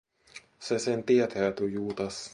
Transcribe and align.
Se 0.59 0.79
sen 0.79 1.03
tietää, 1.03 1.51
tuo 1.51 1.67
Juutas. 1.67 2.29